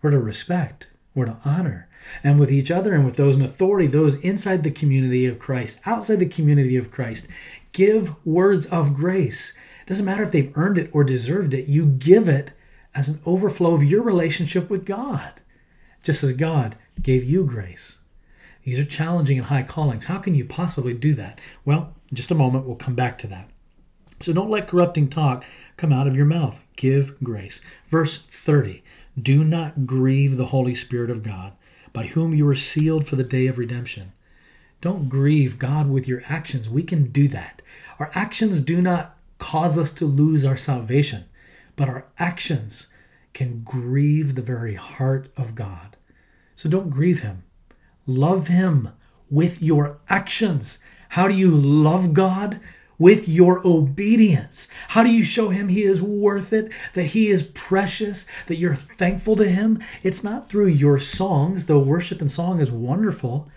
We're 0.00 0.10
to 0.10 0.18
respect, 0.18 0.88
we're 1.14 1.26
to 1.26 1.38
honor. 1.44 1.88
And 2.24 2.40
with 2.40 2.50
each 2.50 2.70
other 2.70 2.94
and 2.94 3.04
with 3.04 3.16
those 3.16 3.36
in 3.36 3.42
authority, 3.42 3.86
those 3.86 4.20
inside 4.20 4.62
the 4.62 4.70
community 4.70 5.26
of 5.26 5.38
Christ, 5.38 5.80
outside 5.84 6.18
the 6.18 6.26
community 6.26 6.76
of 6.76 6.90
Christ, 6.90 7.28
give 7.72 8.14
words 8.26 8.66
of 8.66 8.94
grace. 8.94 9.56
It 9.82 9.88
doesn't 9.88 10.04
matter 10.04 10.22
if 10.22 10.32
they've 10.32 10.56
earned 10.56 10.78
it 10.78 10.90
or 10.92 11.04
deserved 11.04 11.54
it, 11.54 11.68
you 11.68 11.86
give 11.86 12.28
it 12.28 12.52
as 12.94 13.08
an 13.08 13.20
overflow 13.24 13.74
of 13.74 13.84
your 13.84 14.02
relationship 14.02 14.68
with 14.68 14.84
God 14.84 15.40
just 16.02 16.22
as 16.22 16.32
God 16.32 16.76
gave 17.00 17.24
you 17.24 17.44
grace. 17.44 18.00
These 18.62 18.78
are 18.78 18.84
challenging 18.84 19.38
and 19.38 19.46
high 19.46 19.62
callings. 19.62 20.06
How 20.06 20.18
can 20.18 20.34
you 20.34 20.44
possibly 20.44 20.94
do 20.94 21.14
that? 21.14 21.40
Well, 21.64 21.94
just 22.12 22.30
a 22.30 22.34
moment, 22.34 22.66
we'll 22.66 22.76
come 22.76 22.94
back 22.94 23.16
to 23.18 23.26
that. 23.28 23.50
So 24.20 24.32
don't 24.32 24.50
let 24.50 24.68
corrupting 24.68 25.08
talk 25.08 25.44
come 25.76 25.92
out 25.92 26.06
of 26.06 26.16
your 26.16 26.26
mouth. 26.26 26.60
Give 26.76 27.22
grace. 27.22 27.62
Verse 27.88 28.18
30 28.18 28.82
Do 29.20 29.44
not 29.44 29.86
grieve 29.86 30.36
the 30.36 30.46
Holy 30.46 30.74
Spirit 30.74 31.10
of 31.10 31.22
God, 31.22 31.52
by 31.92 32.06
whom 32.06 32.34
you 32.34 32.44
were 32.44 32.54
sealed 32.54 33.06
for 33.06 33.16
the 33.16 33.24
day 33.24 33.46
of 33.46 33.58
redemption. 33.58 34.12
Don't 34.80 35.08
grieve 35.08 35.58
God 35.58 35.90
with 35.90 36.08
your 36.08 36.22
actions. 36.28 36.68
We 36.68 36.82
can 36.82 37.10
do 37.10 37.28
that. 37.28 37.60
Our 37.98 38.10
actions 38.14 38.60
do 38.60 38.80
not 38.80 39.16
cause 39.38 39.78
us 39.78 39.92
to 39.92 40.06
lose 40.06 40.44
our 40.44 40.56
salvation, 40.56 41.24
but 41.76 41.88
our 41.88 42.06
actions 42.18 42.92
can 43.32 43.60
grieve 43.62 44.34
the 44.34 44.42
very 44.42 44.74
heart 44.74 45.28
of 45.36 45.54
God. 45.54 45.96
So 46.56 46.68
don't 46.68 46.90
grieve 46.90 47.20
him. 47.20 47.44
Love 48.06 48.48
him 48.48 48.90
with 49.30 49.62
your 49.62 49.98
actions. 50.08 50.78
How 51.10 51.28
do 51.28 51.34
you 51.34 51.50
love 51.50 52.12
God? 52.14 52.60
With 52.98 53.28
your 53.28 53.66
obedience. 53.66 54.68
How 54.88 55.02
do 55.02 55.10
you 55.10 55.24
show 55.24 55.48
him 55.48 55.68
he 55.68 55.84
is 55.84 56.02
worth 56.02 56.52
it, 56.52 56.70
that 56.92 57.04
he 57.04 57.28
is 57.28 57.42
precious, 57.42 58.26
that 58.46 58.58
you're 58.58 58.74
thankful 58.74 59.36
to 59.36 59.48
him? 59.48 59.82
It's 60.02 60.22
not 60.22 60.50
through 60.50 60.66
your 60.66 60.98
songs, 60.98 61.64
though 61.64 61.78
worship 61.78 62.20
and 62.20 62.30
song 62.30 62.60
is 62.60 62.70
wonderful, 62.70 63.48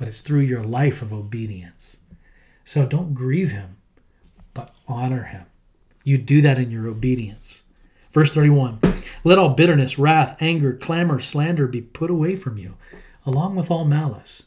but 0.00 0.08
it's 0.08 0.22
through 0.22 0.40
your 0.40 0.64
life 0.64 1.02
of 1.02 1.12
obedience. 1.12 1.98
So 2.64 2.86
don't 2.86 3.12
grieve 3.12 3.52
him, 3.52 3.76
but 4.54 4.74
honor 4.88 5.24
him. 5.24 5.44
You 6.04 6.16
do 6.16 6.40
that 6.40 6.56
in 6.56 6.70
your 6.70 6.88
obedience. 6.88 7.64
Verse 8.10 8.32
31 8.32 8.80
Let 9.24 9.38
all 9.38 9.50
bitterness, 9.50 9.98
wrath, 9.98 10.38
anger, 10.40 10.72
clamor, 10.72 11.20
slander 11.20 11.66
be 11.66 11.82
put 11.82 12.10
away 12.10 12.34
from 12.34 12.56
you, 12.56 12.76
along 13.26 13.56
with 13.56 13.70
all 13.70 13.84
malice. 13.84 14.44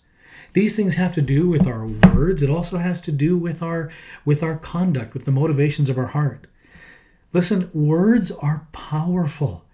These 0.53 0.75
things 0.75 0.95
have 0.95 1.12
to 1.13 1.22
do 1.22 1.48
with 1.48 1.67
our 1.67 1.86
words. 1.86 2.41
It 2.41 2.50
also 2.50 2.79
has 2.79 3.00
to 3.01 3.12
do 3.12 3.38
with 3.38 3.62
our 3.62 3.91
with 4.25 4.41
our 4.41 4.57
conduct, 4.57 5.13
with 5.13 5.25
the 5.25 5.31
motivations 5.31 5.88
of 5.88 6.00
our 6.00 6.07
heart. 6.07 6.48
Listen, 7.31 7.69
words 7.75 8.31
are 8.31 8.67
powerful. 8.72 9.65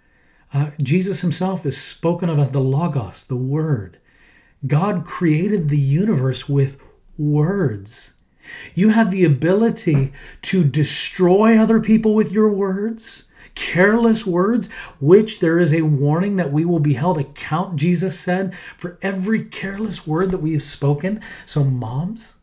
Uh, 0.53 0.71
Jesus 0.81 1.21
himself 1.21 1.65
is 1.65 1.81
spoken 1.81 2.27
of 2.27 2.37
as 2.37 2.51
the 2.51 2.59
Logos, 2.59 3.23
the 3.23 3.37
Word. 3.37 3.97
God 4.65 5.05
created 5.05 5.69
the 5.69 5.77
universe 5.77 6.49
with 6.49 6.81
words. 7.17 8.13
You 8.73 8.89
have 8.89 9.11
the 9.11 9.25
ability 9.25 10.11
to 10.43 10.63
destroy 10.63 11.57
other 11.57 11.79
people 11.79 12.15
with 12.15 12.31
your 12.31 12.49
words 12.49 13.29
careless 13.59 14.25
words, 14.25 14.71
which 15.01 15.39
there 15.39 15.59
is 15.59 15.73
a 15.73 15.81
warning 15.81 16.37
that 16.37 16.51
we 16.51 16.63
will 16.63 16.79
be 16.79 16.93
held 16.93 17.17
account, 17.17 17.75
Jesus 17.75 18.17
said, 18.17 18.55
for 18.77 18.97
every 19.01 19.43
careless 19.43 20.07
word 20.07 20.31
that 20.31 20.41
we 20.41 20.53
have 20.53 20.63
spoken. 20.63 21.21
So, 21.45 21.65
moms, 21.65 22.37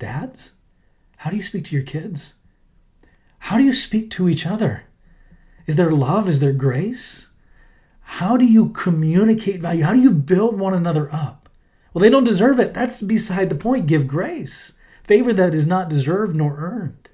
dads, 0.00 0.54
how 1.18 1.30
do 1.30 1.36
you 1.36 1.42
speak 1.44 1.64
to 1.66 1.74
your 1.76 1.84
kids? 1.84 2.34
How 3.38 3.58
do 3.58 3.64
you 3.64 3.72
speak 3.72 4.10
to 4.12 4.28
each 4.28 4.44
other? 4.44 4.84
Is 5.66 5.76
there 5.76 5.92
love? 5.92 6.28
Is 6.28 6.40
there 6.40 6.52
grace? 6.52 7.30
How 8.00 8.36
do 8.36 8.44
you 8.44 8.70
communicate 8.70 9.60
value? 9.60 9.84
How 9.84 9.94
do 9.94 10.00
you 10.00 10.10
build 10.10 10.58
one 10.58 10.74
another 10.74 11.08
up? 11.14 11.45
Well, 11.96 12.02
they 12.02 12.10
don't 12.10 12.24
deserve 12.24 12.60
it. 12.60 12.74
That's 12.74 13.00
beside 13.00 13.48
the 13.48 13.54
point. 13.54 13.86
Give 13.86 14.06
grace, 14.06 14.74
favor 15.02 15.32
that 15.32 15.54
is 15.54 15.66
not 15.66 15.88
deserved 15.88 16.36
nor 16.36 16.58
earned. 16.58 17.08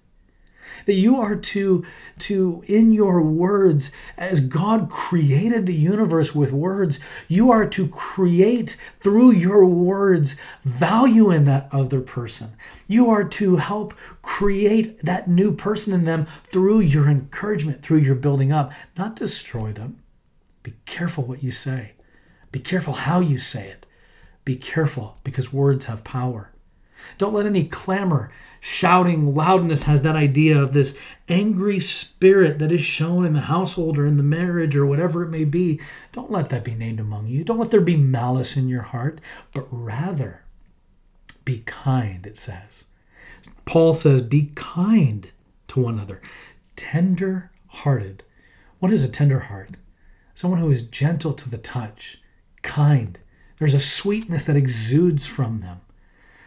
that 0.87 0.95
you 0.95 1.21
are 1.21 1.37
to 1.37 1.85
to 2.19 2.65
in 2.67 2.91
your 2.91 3.23
words 3.23 3.93
as 4.17 4.41
God 4.41 4.91
created 4.91 5.67
the 5.67 5.73
universe 5.73 6.35
with 6.35 6.51
words 6.51 6.99
you 7.29 7.53
are 7.53 7.65
to 7.69 7.87
create 7.87 8.77
through 8.99 9.31
your 9.31 9.65
words 9.65 10.35
value 10.65 11.31
in 11.31 11.45
that 11.45 11.69
other 11.71 12.01
person 12.01 12.51
you 12.89 13.09
are 13.09 13.23
to 13.23 13.59
help 13.59 13.95
create 14.23 14.99
that 15.05 15.29
new 15.29 15.55
person 15.55 15.93
in 15.93 16.03
them 16.03 16.27
through 16.51 16.81
your 16.81 17.09
encouragement 17.09 17.83
through 17.83 17.99
your 17.99 18.17
building 18.17 18.51
up 18.51 18.73
not 18.99 19.15
destroy 19.15 19.71
them 19.73 20.03
be 20.65 20.73
careful 20.87 21.23
what 21.23 21.45
you 21.45 21.53
say 21.53 21.93
be 22.51 22.59
careful 22.59 22.95
how 22.95 23.21
you 23.21 23.39
say 23.39 23.69
it 23.69 23.87
be 24.44 24.56
careful 24.56 25.18
because 25.25 25.52
words 25.52 25.87
have 25.87 26.04
power 26.04 26.52
don't 27.18 27.34
let 27.34 27.46
any 27.46 27.64
clamor, 27.64 28.30
shouting, 28.61 29.34
loudness 29.34 29.84
has 29.84 30.02
that 30.02 30.16
idea 30.16 30.61
of 30.61 30.72
this 30.72 30.99
angry 31.28 31.80
spirit 31.80 32.58
that 32.58 32.72
is 32.72 32.82
shown 32.82 33.25
in 33.25 33.32
the 33.32 33.42
household 33.42 33.99
or 33.99 34.06
in 34.06 34.16
the 34.16 34.22
marriage 34.22 34.76
or 34.76 34.87
whatever 34.87 35.22
it 35.22 35.30
may 35.30 35.44
be. 35.44 35.80
Don't 36.12 36.30
let 36.30 36.50
that 36.50 36.64
be 36.64 36.75
named 36.75 37.00
among 37.00 37.26
you. 37.26 37.44
Don't 37.44 37.58
let 37.58 37.70
there 37.70 37.80
be 37.80 37.96
malice 37.96 38.56
in 38.56 38.68
your 38.68 38.82
heart, 38.82 39.20
but 39.52 39.66
rather 39.70 40.42
be 41.44 41.58
kind, 41.61 42.26
it 42.26 42.37
says. 42.37 42.87
Paul 43.64 43.94
says, 43.94 44.22
be 44.22 44.52
kind 44.54 45.30
to 45.68 45.80
one 45.80 45.94
another, 45.94 46.20
tender 46.76 47.50
hearted. 47.68 48.22
What 48.78 48.92
is 48.92 49.04
a 49.04 49.08
tender 49.08 49.40
heart? 49.40 49.76
Someone 50.34 50.61
who 50.61 50.70
is 50.70 50.82
gentle 50.82 51.32
to 51.34 51.49
the 51.50 51.58
touch, 51.58 52.20
kind. 52.62 53.18
There's 53.62 53.75
a 53.75 53.81
sweetness 53.81 54.42
that 54.47 54.57
exudes 54.57 55.25
from 55.25 55.61
them. 55.61 55.83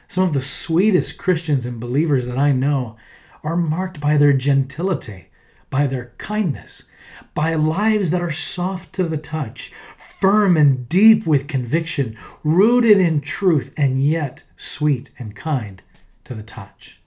Some 0.05 0.25
of 0.25 0.33
the 0.33 0.41
sweetest 0.41 1.17
Christians 1.17 1.65
and 1.65 1.79
believers 1.79 2.25
that 2.25 2.37
I 2.37 2.51
know 2.51 2.97
are 3.41 3.55
marked 3.55 4.01
by 4.01 4.17
their 4.17 4.33
gentility, 4.33 5.29
by 5.69 5.87
their 5.87 6.11
kindness, 6.17 6.89
by 7.33 7.53
lives 7.53 8.11
that 8.11 8.21
are 8.21 8.33
soft 8.33 8.91
to 8.95 9.05
the 9.05 9.15
touch, 9.15 9.71
firm 9.95 10.57
and 10.57 10.89
deep 10.89 11.25
with 11.25 11.47
conviction, 11.47 12.17
rooted 12.43 12.99
in 12.99 13.21
truth, 13.21 13.73
and 13.77 14.03
yet 14.03 14.43
sweet 14.57 15.09
and 15.17 15.37
kind 15.37 15.83
to 16.25 16.33
the 16.33 16.43
touch. 16.43 16.99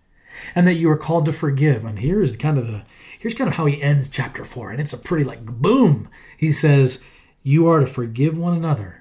And 0.54 0.66
that 0.66 0.76
you 0.76 0.88
are 0.90 0.96
called 0.96 1.26
to 1.26 1.32
forgive. 1.32 1.84
And 1.84 1.98
here 1.98 2.22
is 2.22 2.34
kind 2.34 2.56
of 2.56 2.66
the 2.66 2.80
here's 3.18 3.34
kind 3.34 3.48
of 3.48 3.56
how 3.56 3.66
he 3.66 3.82
ends 3.82 4.08
chapter 4.08 4.46
4 4.46 4.70
and 4.70 4.80
it's 4.80 4.94
a 4.94 4.96
pretty 4.96 5.24
like 5.24 5.44
boom. 5.44 6.08
He 6.38 6.50
says, 6.50 7.04
"You 7.42 7.66
are 7.68 7.80
to 7.80 7.86
forgive 7.86 8.38
one 8.38 8.56
another 8.56 8.97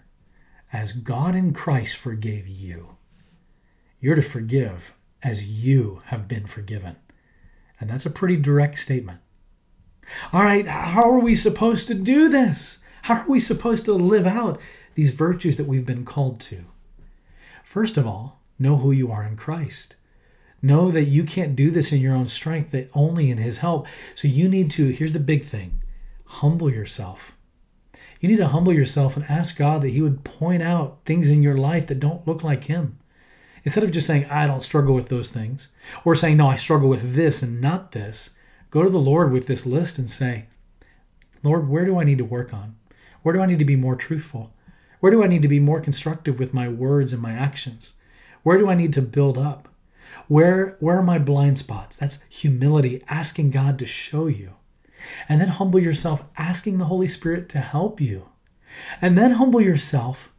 as 0.72 0.92
God 0.92 1.36
in 1.36 1.54
Christ 1.54 1.96
forgave 1.96 2.48
you." 2.48 2.98
You're 4.00 4.16
to 4.16 4.22
forgive 4.22 4.94
as 5.24 5.48
you 5.48 6.02
have 6.06 6.28
been 6.28 6.46
forgiven. 6.46 6.96
And 7.80 7.90
that's 7.90 8.06
a 8.06 8.12
pretty 8.12 8.38
direct 8.38 8.78
statement. 8.78 9.20
All 10.32 10.44
right, 10.44 10.68
how 10.68 11.10
are 11.10 11.20
we 11.20 11.36
supposed 11.36 11.88
to 11.88 11.94
do 11.94 12.30
this? 12.30 12.80
How 13.04 13.22
are 13.22 13.30
we 13.30 13.40
supposed 13.40 13.86
to 13.86 13.94
live 13.94 14.26
out 14.26 14.62
these 14.96 15.12
virtues 15.12 15.58
that 15.58 15.68
we've 15.68 15.86
been 15.86 16.06
called 16.06 16.40
to? 16.42 16.66
First 17.64 17.98
of 17.98 18.08
all, 18.08 18.42
know 18.58 18.78
who 18.78 18.92
you 18.92 19.12
are 19.12 19.24
in 19.24 19.36
Christ. 19.36 19.96
Know 20.62 20.92
that 20.92 21.04
you 21.04 21.24
can't 21.24 21.56
do 21.56 21.70
this 21.70 21.92
in 21.92 22.02
your 22.02 22.16
own 22.16 22.28
strength, 22.28 22.72
that 22.72 22.90
only 22.94 23.30
in 23.30 23.38
His 23.38 23.60
help. 23.60 23.88
So 24.16 24.28
you 24.28 24.50
need 24.50 24.72
to, 24.72 24.88
here's 24.90 25.14
the 25.14 25.20
big 25.20 25.46
thing 25.46 25.82
humble 26.26 26.70
yourself. 26.70 27.37
You 28.20 28.30
need 28.30 28.38
to 28.38 28.48
humble 28.48 28.74
yourself 28.74 29.16
and 29.16 29.26
ask 29.30 29.58
God 29.58 29.82
that 29.82 29.90
He 29.90 30.02
would 30.02 30.24
point 30.24 30.64
out 30.64 31.00
things 31.06 31.30
in 31.30 31.44
your 31.44 31.58
life 31.58 31.88
that 31.88 32.00
don't 32.00 32.28
look 32.28 32.44
like 32.44 32.66
Him. 32.66 32.98
Instead 33.64 33.84
of 33.84 33.92
just 33.92 34.08
saying, 34.08 34.26
I 34.26 34.46
don't 34.46 34.62
struggle 34.62 34.96
with 34.96 35.10
those 35.10 35.30
things, 35.30 35.70
or 36.06 36.16
saying, 36.16 36.38
no, 36.38 36.48
I 36.48 36.56
struggle 36.56 36.90
with 36.90 37.14
this 37.14 37.44
and 37.44 37.60
not 37.60 37.92
this, 37.92 38.36
go 38.72 38.84
to 38.84 38.90
the 38.90 38.98
Lord 38.98 39.32
with 39.32 39.48
this 39.48 39.66
list 39.66 40.00
and 40.00 40.10
say, 40.10 40.46
Lord, 41.44 41.68
where 41.68 41.86
do 41.86 42.00
I 42.00 42.04
need 42.04 42.18
to 42.20 42.26
work 42.26 42.54
on? 42.54 42.76
Where 43.24 43.34
do 43.34 43.42
I 43.42 43.46
need 43.46 43.60
to 43.60 43.66
be 43.66 43.76
more 43.76 43.96
truthful? 43.96 44.54
Where 45.00 45.12
do 45.12 45.24
I 45.24 45.28
need 45.28 45.42
to 45.42 45.48
be 45.48 45.60
more 45.60 45.80
constructive 45.80 46.40
with 46.40 46.54
my 46.54 46.68
words 46.68 47.14
and 47.14 47.22
my 47.22 47.34
actions? 47.34 47.96
Where 48.44 48.58
do 48.58 48.70
I 48.70 48.76
need 48.76 48.94
to 48.94 49.02
build 49.02 49.38
up? 49.38 49.68
Where, 50.28 50.78
where 50.80 50.98
are 50.98 51.04
my 51.04 51.20
blind 51.20 51.60
spots? 51.60 51.98
That's 51.98 52.24
humility, 52.30 53.04
asking 53.08 53.52
God 53.52 53.78
to 53.80 53.86
show 53.86 54.28
you. 54.28 54.54
And 55.30 55.40
then 55.40 55.50
humble 55.50 55.80
yourself, 55.80 56.24
asking 56.38 56.78
the 56.78 56.86
Holy 56.86 57.08
Spirit 57.08 57.50
to 57.50 57.60
help 57.60 58.02
you. 58.02 58.30
And 59.02 59.18
then 59.18 59.32
humble 59.32 59.62
yourself 59.62 60.32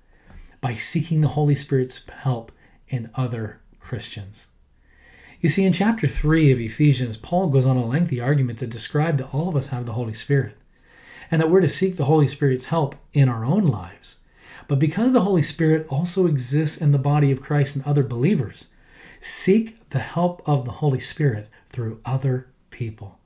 by 0.60 0.74
seeking 0.74 1.20
the 1.20 1.28
Holy 1.28 1.54
Spirit's 1.54 2.06
help 2.08 2.52
in 2.88 3.10
other 3.14 3.60
Christians. 3.80 4.48
You 5.40 5.48
see, 5.48 5.64
in 5.64 5.72
chapter 5.72 6.08
3 6.08 6.50
of 6.50 6.60
Ephesians, 6.60 7.16
Paul 7.16 7.48
goes 7.48 7.64
on 7.64 7.76
a 7.76 7.86
lengthy 7.86 8.20
argument 8.20 8.58
to 8.58 8.66
describe 8.66 9.18
that 9.18 9.32
all 9.32 9.48
of 9.48 9.56
us 9.56 9.68
have 9.68 9.86
the 9.86 9.92
Holy 9.92 10.14
Spirit 10.14 10.56
and 11.30 11.40
that 11.40 11.50
we're 11.50 11.60
to 11.60 11.68
seek 11.68 11.96
the 11.96 12.06
Holy 12.06 12.26
Spirit's 12.26 12.66
help 12.66 12.96
in 13.12 13.28
our 13.28 13.44
own 13.44 13.66
lives. 13.66 14.18
But 14.66 14.78
because 14.78 15.12
the 15.12 15.20
Holy 15.20 15.42
Spirit 15.42 15.86
also 15.88 16.26
exists 16.26 16.76
in 16.76 16.90
the 16.90 16.98
body 16.98 17.30
of 17.30 17.40
Christ 17.40 17.76
and 17.76 17.86
other 17.86 18.02
believers, 18.02 18.68
seek 19.20 19.88
the 19.90 20.00
help 20.00 20.42
of 20.46 20.64
the 20.64 20.72
Holy 20.72 21.00
Spirit 21.00 21.48
through 21.68 22.00
other 22.04 22.48
people. 22.70 23.17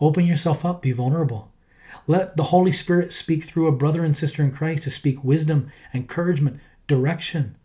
Open 0.00 0.26
yourself 0.26 0.64
up, 0.64 0.82
be 0.82 0.92
vulnerable. 0.92 1.52
Let 2.06 2.36
the 2.36 2.44
Holy 2.44 2.72
Spirit 2.72 3.12
speak 3.12 3.44
through 3.44 3.66
a 3.66 3.72
brother 3.72 4.04
and 4.04 4.16
sister 4.16 4.42
in 4.42 4.52
Christ 4.52 4.84
to 4.84 4.90
speak 4.90 5.24
wisdom, 5.24 5.70
encouragement, 5.94 6.60
direction, 6.86 7.56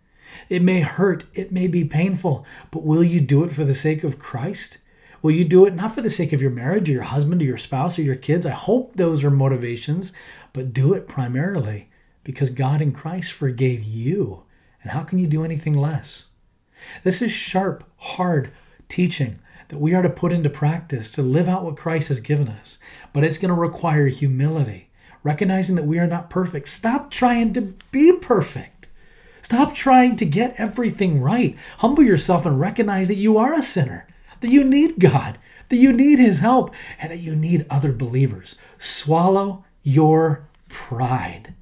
it 0.49 0.61
may 0.61 0.81
hurt, 0.81 1.25
it 1.33 1.51
may 1.51 1.67
be 1.67 1.83
painful, 1.83 2.45
but 2.71 2.83
will 2.83 3.03
you 3.03 3.21
do 3.21 3.43
it 3.43 3.51
for 3.51 3.65
the 3.65 3.73
sake 3.73 4.03
of 4.03 4.19
Christ? 4.19 4.77
Will 5.21 5.31
you 5.31 5.45
do 5.45 5.65
it 5.65 5.75
not 5.75 5.93
for 5.93 6.01
the 6.01 6.09
sake 6.09 6.33
of 6.33 6.41
your 6.41 6.51
marriage 6.51 6.89
or 6.89 6.93
your 6.93 7.03
husband 7.03 7.41
or 7.41 7.45
your 7.45 7.57
spouse 7.57 7.99
or 7.99 8.01
your 8.01 8.15
kids? 8.15 8.45
I 8.45 8.51
hope 8.51 8.95
those 8.95 9.23
are 9.23 9.31
motivations, 9.31 10.13
but 10.53 10.73
do 10.73 10.93
it 10.93 11.07
primarily 11.07 11.89
because 12.23 12.49
God 12.49 12.81
in 12.81 12.91
Christ 12.91 13.31
forgave 13.31 13.83
you. 13.83 14.43
And 14.81 14.91
how 14.91 15.03
can 15.03 15.19
you 15.19 15.27
do 15.27 15.43
anything 15.43 15.73
less? 15.73 16.27
This 17.03 17.21
is 17.21 17.31
sharp, 17.31 17.83
hard 17.97 18.51
teaching 18.87 19.39
that 19.71 19.79
we 19.79 19.95
are 19.95 20.01
to 20.01 20.09
put 20.09 20.33
into 20.33 20.49
practice 20.49 21.09
to 21.11 21.21
live 21.21 21.47
out 21.47 21.63
what 21.63 21.77
Christ 21.77 22.09
has 22.09 22.19
given 22.19 22.49
us. 22.49 22.77
But 23.13 23.23
it's 23.23 23.37
going 23.37 23.53
to 23.53 23.59
require 23.59 24.07
humility, 24.07 24.89
recognizing 25.23 25.77
that 25.77 25.85
we 25.85 25.97
are 25.97 26.07
not 26.07 26.29
perfect. 26.29 26.67
Stop 26.67 27.09
trying 27.09 27.53
to 27.53 27.73
be 27.89 28.11
perfect. 28.11 28.89
Stop 29.41 29.73
trying 29.73 30.17
to 30.17 30.25
get 30.25 30.55
everything 30.57 31.21
right. 31.21 31.57
Humble 31.77 32.03
yourself 32.03 32.45
and 32.45 32.59
recognize 32.59 33.07
that 33.07 33.15
you 33.15 33.37
are 33.37 33.53
a 33.53 33.61
sinner, 33.61 34.07
that 34.41 34.51
you 34.51 34.65
need 34.65 34.99
God, 34.99 35.37
that 35.69 35.77
you 35.77 35.93
need 35.93 36.19
His 36.19 36.39
help, 36.39 36.75
and 36.99 37.09
that 37.09 37.21
you 37.21 37.33
need 37.33 37.65
other 37.69 37.93
believers. 37.93 38.57
Swallow 38.77 39.63
your 39.83 40.49
pride. 40.67 41.53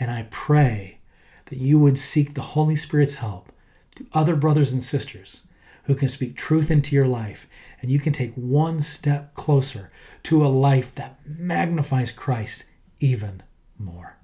And 0.00 0.10
I 0.10 0.26
pray 0.30 0.98
that 1.44 1.58
you 1.58 1.78
would 1.78 1.96
seek 1.96 2.34
the 2.34 2.42
Holy 2.42 2.74
Spirit's 2.74 3.16
help 3.16 3.52
to 3.94 4.06
other 4.12 4.34
brothers 4.34 4.72
and 4.72 4.82
sisters 4.82 5.44
who 5.90 5.96
can 5.96 6.08
speak 6.08 6.36
truth 6.36 6.70
into 6.70 6.94
your 6.94 7.08
life, 7.08 7.48
and 7.80 7.90
you 7.90 7.98
can 7.98 8.12
take 8.12 8.32
one 8.34 8.80
step 8.80 9.34
closer 9.34 9.90
to 10.22 10.46
a 10.46 10.46
life 10.46 10.94
that 10.94 11.18
magnifies 11.26 12.12
Christ 12.12 12.66
even 13.00 13.42
more. 13.76 14.16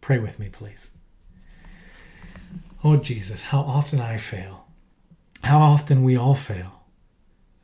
Pray 0.00 0.18
with 0.18 0.38
me, 0.38 0.48
please. 0.48 0.92
Oh, 2.82 2.96
Jesus, 2.96 3.42
how 3.42 3.60
often 3.60 4.00
I 4.00 4.16
fail. 4.16 4.68
How 5.42 5.58
often 5.58 6.02
we 6.02 6.16
all 6.16 6.34
fail. 6.34 6.84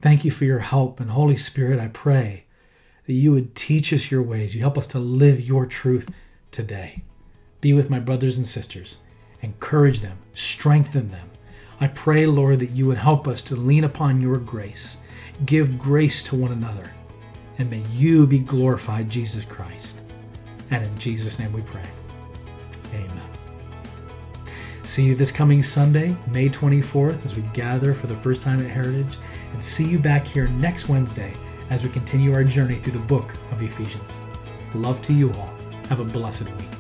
Thank 0.02 0.26
you 0.26 0.30
for 0.30 0.44
your 0.44 0.58
help. 0.58 1.00
And 1.00 1.10
Holy 1.10 1.38
Spirit, 1.38 1.80
I 1.80 1.88
pray 1.88 2.44
that 3.06 3.14
you 3.14 3.32
would 3.32 3.54
teach 3.54 3.94
us 3.94 4.10
your 4.10 4.22
ways. 4.22 4.54
You 4.54 4.60
help 4.60 4.76
us 4.76 4.88
to 4.88 4.98
live 4.98 5.40
your 5.40 5.64
truth 5.64 6.10
today. 6.50 7.04
Be 7.62 7.72
with 7.72 7.88
my 7.88 7.98
brothers 7.98 8.36
and 8.36 8.46
sisters. 8.46 8.98
Encourage 9.40 10.00
them, 10.00 10.18
strengthen 10.34 11.10
them. 11.10 11.30
I 11.82 11.88
pray, 11.88 12.26
Lord, 12.26 12.60
that 12.60 12.70
you 12.70 12.86
would 12.86 12.96
help 12.96 13.26
us 13.26 13.42
to 13.42 13.56
lean 13.56 13.82
upon 13.82 14.20
your 14.20 14.36
grace. 14.36 14.98
Give 15.46 15.76
grace 15.80 16.22
to 16.22 16.36
one 16.36 16.52
another. 16.52 16.88
And 17.58 17.68
may 17.68 17.82
you 17.90 18.24
be 18.24 18.38
glorified, 18.38 19.10
Jesus 19.10 19.44
Christ. 19.44 20.00
And 20.70 20.84
in 20.84 20.96
Jesus' 20.96 21.40
name 21.40 21.52
we 21.52 21.60
pray. 21.62 21.82
Amen. 22.94 23.28
See 24.84 25.02
you 25.02 25.16
this 25.16 25.32
coming 25.32 25.60
Sunday, 25.60 26.16
May 26.30 26.48
24th, 26.48 27.24
as 27.24 27.34
we 27.34 27.42
gather 27.52 27.92
for 27.94 28.06
the 28.06 28.14
first 28.14 28.42
time 28.42 28.60
at 28.60 28.70
Heritage, 28.70 29.18
and 29.52 29.62
see 29.62 29.84
you 29.84 29.98
back 29.98 30.24
here 30.24 30.46
next 30.46 30.88
Wednesday 30.88 31.34
as 31.70 31.82
we 31.82 31.90
continue 31.90 32.32
our 32.32 32.44
journey 32.44 32.76
through 32.76 32.92
the 32.92 33.00
book 33.00 33.34
of 33.50 33.60
Ephesians. 33.60 34.20
Love 34.72 35.02
to 35.02 35.12
you 35.12 35.32
all. 35.32 35.52
Have 35.88 35.98
a 35.98 36.04
blessed 36.04 36.48
week. 36.48 36.71